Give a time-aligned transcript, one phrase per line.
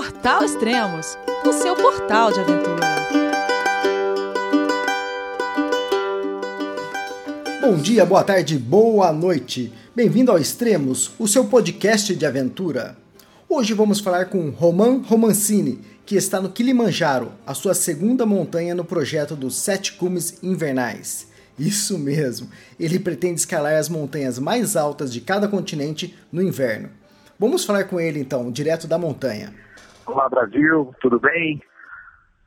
[0.00, 2.86] Portal Extremos, o seu portal de aventura.
[7.60, 9.70] Bom dia, boa tarde, boa noite.
[9.94, 12.96] Bem-vindo ao Extremos, o seu podcast de aventura.
[13.46, 18.86] Hoje vamos falar com Roman Romancini, que está no Kilimanjaro, a sua segunda montanha no
[18.86, 21.26] projeto dos Sete Cumes Invernais.
[21.58, 22.48] Isso mesmo,
[22.78, 26.88] ele pretende escalar as montanhas mais altas de cada continente no inverno.
[27.38, 29.52] Vamos falar com ele então, direto da montanha.
[30.12, 31.62] Olá Brasil, tudo bem?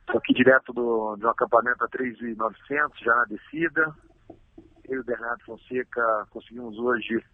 [0.00, 3.96] Estou aqui direto do, de um acampamento a 3,900, já na descida.
[4.86, 7.24] Eu e o Bernardo Fonseca conseguimos hoje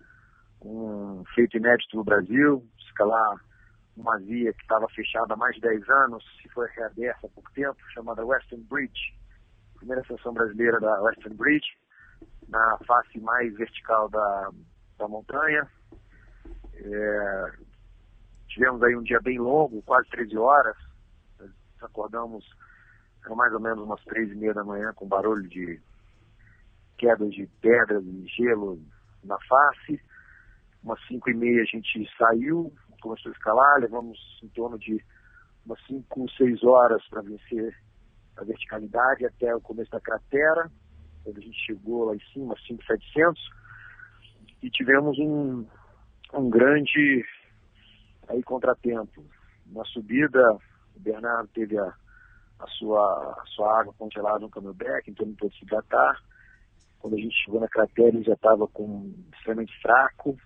[0.62, 3.40] um feito inédito no Brasil, escalar
[3.96, 7.50] uma via que estava fechada há mais de 10 anos e foi reaberta há pouco
[7.52, 9.12] tempo, chamada Western Bridge,
[9.74, 11.76] primeira seção brasileira da Western Bridge,
[12.48, 14.50] na face mais vertical da,
[14.96, 15.68] da montanha.
[16.76, 17.52] É,
[18.60, 20.76] tivemos aí um dia bem longo, quase 13 horas.
[21.80, 22.44] Acordamos,
[23.34, 25.80] mais ou menos umas três e meia da manhã, com barulho de
[26.98, 28.78] quedas de pedras e gelo
[29.24, 29.98] na face.
[30.84, 32.70] Umas cinco e meia a gente saiu,
[33.00, 35.02] começou a escalar, levamos em torno de
[35.64, 37.74] umas cinco, seis horas para vencer
[38.36, 40.70] a verticalidade até o começo da cratera.
[41.24, 43.40] Quando a gente chegou lá em cima, 5,700,
[44.62, 45.66] e tivemos um,
[46.34, 47.24] um grande
[48.30, 49.24] aí contratempo.
[49.66, 50.52] Na subida,
[50.96, 51.94] o Bernardo teve a,
[52.58, 56.22] a, sua, a sua água congelada no camelback, então não pôde se hidratar.
[56.98, 60.36] Quando a gente chegou na cratera, ele já estava com extremamente fraco.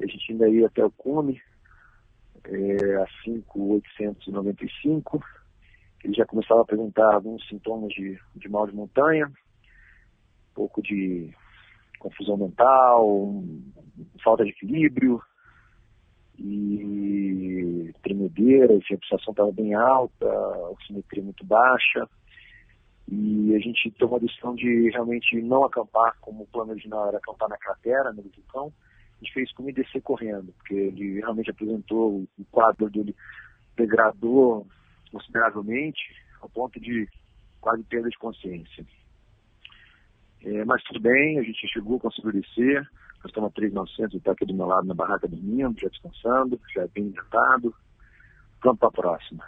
[0.00, 1.40] A gente ainda ia até o cume,
[2.44, 5.22] é, a 5,895.
[6.04, 9.32] Ele já começava a apresentar alguns sintomas de, de mal de montanha, um
[10.54, 11.34] pouco de
[11.98, 13.42] confusão mental,
[14.22, 15.20] falta de equilíbrio,
[16.38, 22.08] e tremedeira, a pulsação estava bem alta, a oximetria muito baixa.
[23.08, 27.18] E a gente tomou a decisão de realmente não acampar, como o plano original era
[27.18, 28.72] acampar na cratera, no vulcão.
[29.20, 33.14] A gente fez como descer correndo, porque ele realmente apresentou, o quadro dele
[33.76, 34.66] degradou
[35.12, 36.00] consideravelmente,
[36.40, 37.08] ao ponto de
[37.60, 38.84] quase perda de consciência.
[40.44, 42.88] É, mas tudo bem, a gente chegou, conseguiu descer.
[43.26, 46.86] Nós estamos a 3,900, está aqui do meu lado na barraca dormindo, já descansando, já
[46.94, 47.74] bem hidratado.
[48.62, 49.44] Vamos para a próxima.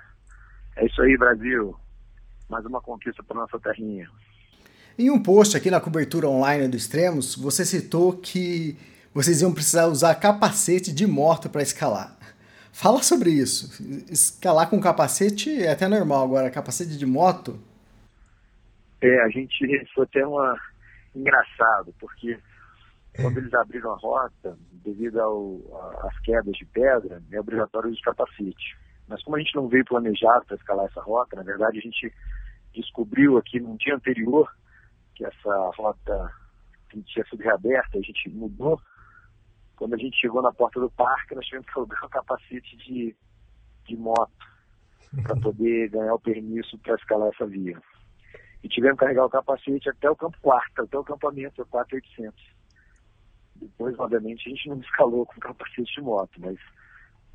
[0.75, 1.77] É isso aí, Brasil.
[2.49, 4.11] Mais uma conquista para nossa terrinha.
[4.99, 8.77] Em um post aqui na cobertura online do Extremos, você citou que
[9.15, 12.19] vocês iam precisar usar capacete de moto para escalar.
[12.73, 13.81] Fala sobre isso.
[14.11, 17.61] Escalar com capacete é até normal, agora capacete de moto?
[19.01, 20.59] É, a gente foi até uma
[21.15, 22.37] engraçado, porque
[23.17, 25.19] quando eles abriram a rota, devido
[26.03, 28.77] às quedas de pedra, é obrigatório o capacete.
[29.09, 32.13] Mas como a gente não veio planejado para escalar essa rota, na verdade a gente
[32.75, 34.49] descobriu aqui no dia anterior
[35.15, 36.33] que essa rota
[36.89, 38.81] tinha sido reaberta, a gente mudou.
[39.77, 43.17] Quando a gente chegou na porta do parque, nós tivemos que alugar o capacete de,
[43.85, 44.33] de moto
[45.23, 47.81] para poder ganhar o permisso para escalar essa via.
[48.63, 52.58] E tivemos que carregar o capacete até o campo quarto, até o acampamento 4800.
[53.61, 56.59] Depois, obviamente, a gente não escalou com capacete de moto, mas,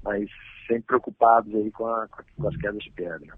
[0.03, 0.29] mas
[0.67, 3.33] sempre preocupados aí com, a, com as quedas de pedra.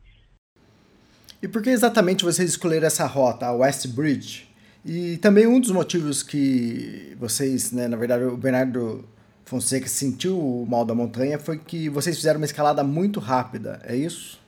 [1.42, 4.50] E por que exatamente vocês escolheram essa rota, a West Bridge?
[4.84, 9.04] E também um dos motivos que vocês, né, na verdade, o Bernardo
[9.46, 13.96] Fonseca sentiu o mal da montanha foi que vocês fizeram uma escalada muito rápida, é
[13.96, 14.44] isso?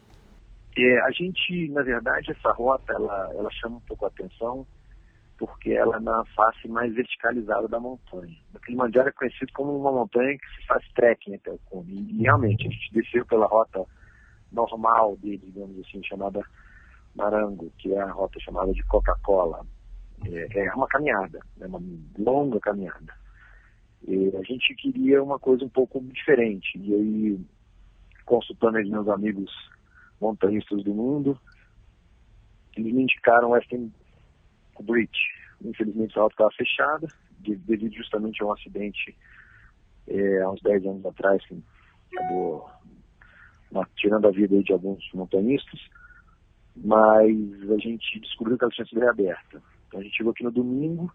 [0.78, 4.66] É, a gente, na verdade, essa rota, ela, ela chama um pouco a atenção
[5.38, 8.36] porque ela é na face mais verticalizada da montanha.
[8.54, 11.94] O Kilimanjaro é conhecido como uma montanha que se faz trekking até o cume.
[11.94, 13.86] E realmente, a gente desceu pela rota
[14.52, 16.44] normal dele, digamos assim, chamada
[17.16, 19.66] Marango, que é a rota chamada de Coca-Cola.
[20.26, 21.82] É, é, uma caminhada, é uma
[22.18, 23.14] longa caminhada.
[24.08, 26.78] E a gente queria uma coisa um pouco diferente.
[26.80, 27.40] E aí,
[28.26, 29.52] consultando os meus amigos
[30.20, 31.40] montanhistas do mundo,
[32.76, 33.92] eles me indicaram Western
[34.84, 35.20] Bridge.
[35.64, 37.08] Infelizmente a rota estava fechada,
[37.40, 39.16] devido justamente a um acidente
[40.08, 41.62] é, há uns 10 anos atrás, que
[42.14, 42.70] acabou
[43.98, 45.80] tirando a vida de alguns montanhistas,
[46.76, 49.62] mas a gente descobriu que ela tinha sido reaberta.
[49.88, 51.12] Então a gente chegou aqui no domingo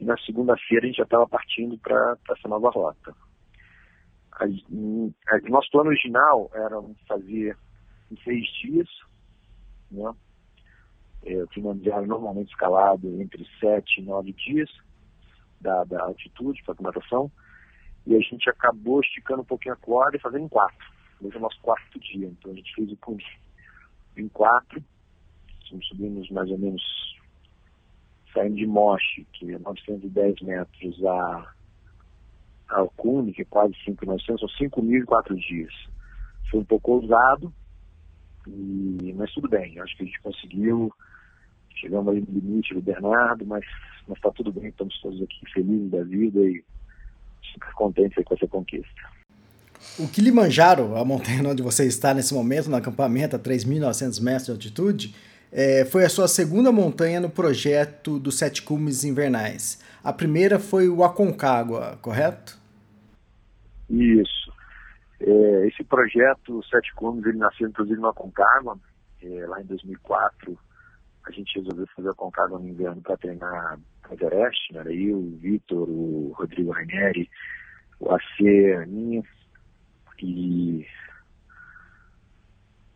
[0.00, 3.14] e na segunda-feira a gente já estava partindo para essa nova rota.
[4.32, 4.46] A,
[5.48, 6.76] nosso plano original era
[7.08, 7.56] fazer
[8.10, 8.88] em seis dias,
[9.90, 10.12] né?
[11.26, 14.70] É, o Kilimanjaro normalmente escalado entre 7 e 9 dias
[15.60, 17.30] da, da altitude para aclimatação,
[18.06, 20.76] e a gente acabou esticando um pouquinho a corda e fazendo em 4.
[21.20, 23.24] Hoje é o nosso quarto dia, então a gente fez o Cune
[24.16, 24.82] em quatro.
[25.88, 26.82] Subimos mais ou menos
[28.32, 31.52] saindo de Moche, que é 910 metros, a,
[32.68, 35.72] ao Cune, que é quase 5.900, são 5 mil e quatro dias.
[36.50, 37.52] Foi um pouco ousado,
[38.46, 40.92] e, mas tudo bem, acho que a gente conseguiu.
[41.76, 43.64] Chegamos ali no limite do Bernardo, mas
[44.14, 46.64] está tudo bem, estamos todos aqui felizes da vida e
[47.52, 49.16] super contentes com essa conquista.
[49.98, 54.50] O Kilimanjaro, a montanha onde você está nesse momento, no acampamento a 3.900 metros de
[54.52, 55.14] altitude,
[55.52, 59.82] é, foi a sua segunda montanha no projeto dos Sete Cumes Invernais.
[60.02, 62.58] A primeira foi o Aconcagua, correto?
[63.88, 64.52] Isso.
[65.20, 68.78] É, esse projeto Sete Cumes, ele nasceu inclusive no Aconcagua,
[69.22, 70.58] é, lá em 2004.
[71.26, 73.78] A gente resolveu fazer o Aconcagua no inverno para treinar
[74.08, 74.82] o Everest, né?
[75.12, 77.28] O Vitor, o Rodrigo Rainieri,
[77.98, 79.22] o AC, a Aninha.
[80.22, 80.86] E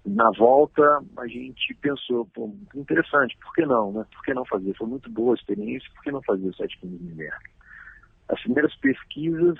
[0.06, 0.82] na volta
[1.18, 4.06] a gente pensou, pô, interessante, por que não, né?
[4.12, 4.74] Por que não fazer?
[4.74, 7.50] Foi muito boa a experiência, por que não fazer o 7 15 de inverno?
[8.28, 9.58] As primeiras pesquisas,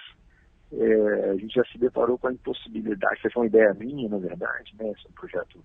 [0.73, 4.19] é, a gente já se deparou com a impossibilidade, essa foi uma ideia minha, na
[4.19, 4.91] verdade, né?
[4.91, 5.65] Esse é um projeto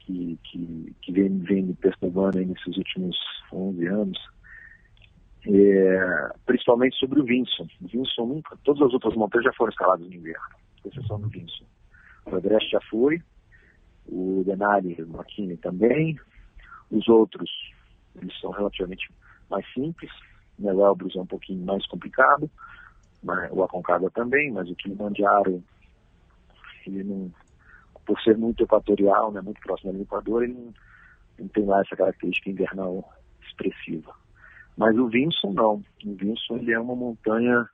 [0.00, 3.16] que, que, que vem, vem me perturbando nesses últimos
[3.52, 4.18] 11 anos,
[5.46, 7.66] é, principalmente sobre o Vinson.
[7.80, 11.28] O Vinson nunca, todas as outras montanhas já foram escaladas no inverno, com exceção do
[11.28, 11.64] Vinson.
[12.26, 13.22] O Everest já foi,
[14.06, 16.18] o Denali o McKinney também.
[16.90, 17.50] Os outros,
[18.20, 19.08] eles são relativamente
[19.48, 20.10] mais simples.
[20.58, 20.72] Né?
[20.72, 22.50] O Elbrus é um pouquinho mais complicado,
[23.22, 25.62] mas, o Aconcagua também, mas o Kilimanjaro,
[26.86, 27.32] ele não,
[28.06, 30.74] por ser muito equatorial, né, muito próximo do Equador, ele não,
[31.38, 33.08] não tem lá essa característica invernal
[33.42, 34.14] expressiva.
[34.76, 35.84] Mas o Vinson não.
[36.04, 37.68] O Vinson ele é uma montanha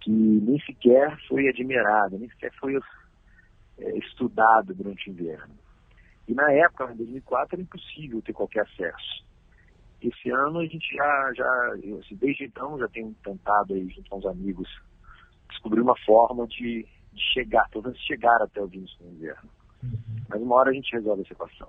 [0.00, 2.78] que nem sequer foi admirada, nem sequer foi
[3.78, 5.54] é, estudado durante o inverno.
[6.26, 9.24] E na época, em 2004, era impossível ter qualquer acesso.
[10.00, 14.18] Esse ano a gente já, já assim, desde então, já tenho tentado aí, junto com
[14.18, 14.68] os amigos,
[15.48, 19.48] descobrir uma forma de, de chegar, pelo menos chegar até o Vinci no inverno.
[19.82, 19.98] Uhum.
[20.28, 21.68] Mas uma hora a gente resolve essa equação.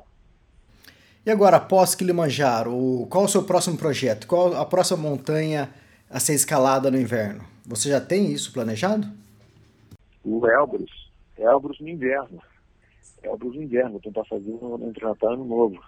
[1.26, 4.26] E agora, após Kilimanjaro, qual o seu próximo projeto?
[4.26, 5.70] Qual a próxima montanha
[6.10, 7.44] a ser escalada no inverno?
[7.66, 9.08] Você já tem isso planejado?
[10.24, 11.12] O Elbrus.
[11.38, 12.42] Elbrus no inverno.
[13.22, 15.80] Elbrus no inverno, vou tentar fazer no, no Natal Ano Novo.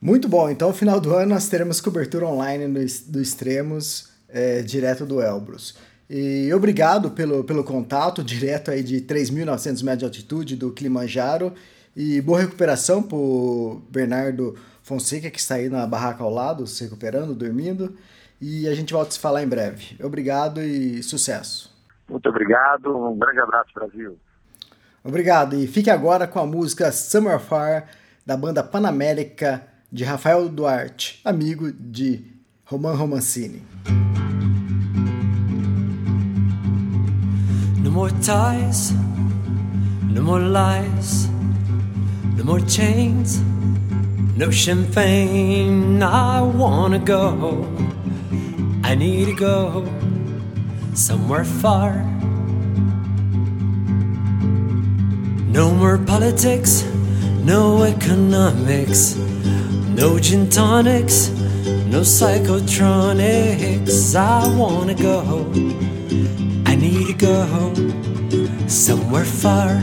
[0.00, 4.62] Muito bom, então no final do ano nós teremos cobertura online no, do Extremos, é,
[4.62, 5.76] direto do Elbrus.
[6.12, 11.54] E obrigado pelo, pelo contato direto aí de 3.900 metros de altitude do Kilimanjaro
[11.94, 16.82] e boa recuperação para o Bernardo Fonseca, que está aí na barraca ao lado, se
[16.82, 17.96] recuperando, dormindo.
[18.40, 19.96] E a gente volta a se falar em breve.
[20.02, 21.72] Obrigado e sucesso.
[22.08, 24.18] Muito obrigado, um grande abraço, Brasil.
[25.04, 25.54] Obrigado.
[25.54, 27.84] E fique agora com a música Summer Fire
[28.26, 32.24] da banda Panamérica de Rafael Duarte, amigo de
[32.64, 33.62] Roman Romancini.
[37.90, 38.94] No more ties,
[40.14, 41.26] no more lies,
[42.36, 43.42] no more chains,
[44.36, 46.00] no champagne.
[46.00, 47.66] I wanna go,
[48.84, 49.84] I need to go
[50.94, 52.04] somewhere far.
[55.50, 56.84] No more politics,
[57.42, 59.16] no economics,
[59.98, 61.30] no gin tonics,
[61.90, 64.14] no psychotronics.
[64.14, 65.50] I wanna go,
[67.20, 67.74] go
[68.66, 69.74] somewhere far.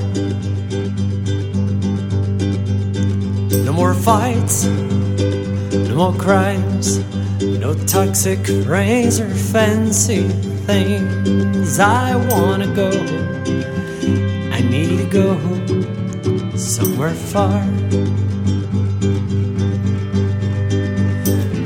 [3.63, 6.97] No more fights, no more crimes,
[7.41, 10.23] no toxic rays or fancy
[10.65, 11.79] things.
[11.79, 12.89] I wanna go
[14.51, 15.37] I need to go
[16.57, 17.61] somewhere far.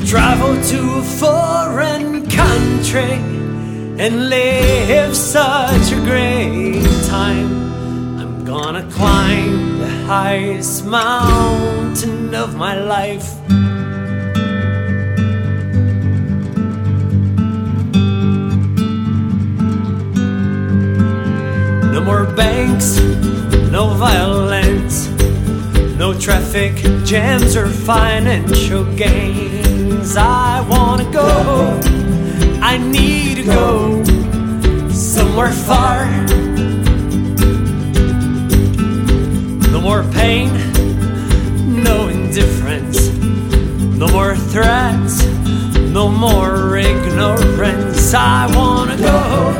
[0.05, 3.40] Travel to a foreign country
[3.99, 7.49] and live such a great time.
[8.19, 13.29] I'm gonna climb the highest mountain of my life.
[21.93, 22.99] No more banks,
[23.71, 25.09] no violence,
[25.97, 30.15] no traffic jams or financial gains.
[30.17, 31.79] I wanna go,
[32.61, 34.03] I need to go
[34.89, 36.05] somewhere far.
[39.71, 40.49] No more pain,
[41.83, 43.09] no indifference,
[43.97, 45.25] no more threats,
[45.91, 48.13] no more ignorance.
[48.13, 49.57] I wanna go,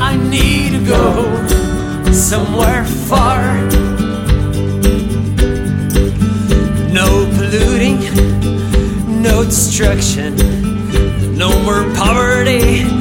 [0.00, 3.54] I need to go somewhere far.
[6.92, 8.00] No polluting,
[9.22, 10.34] no destruction,
[11.36, 12.95] no more poverty,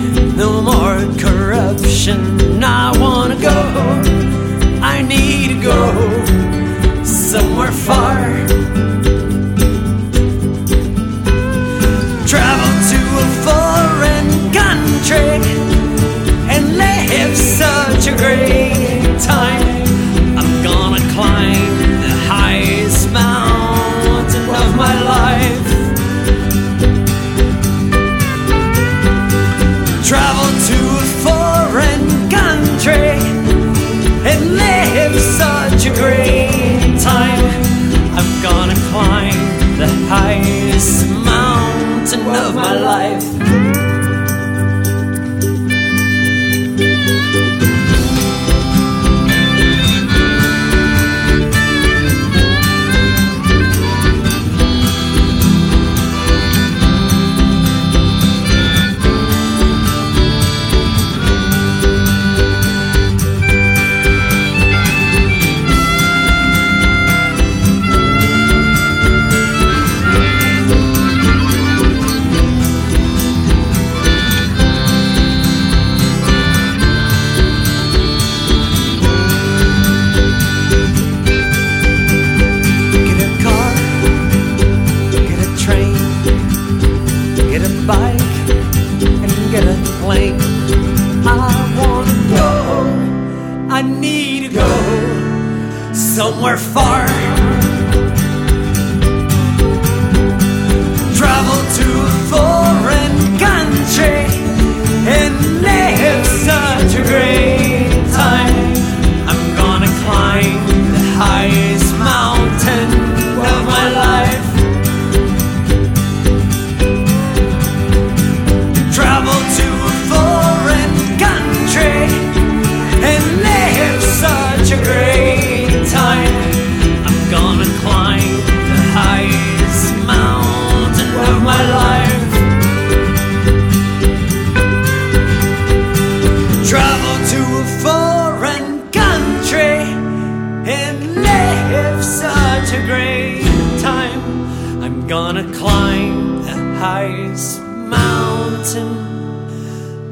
[146.86, 148.94] highest mountain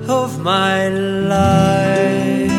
[0.09, 2.53] of my life.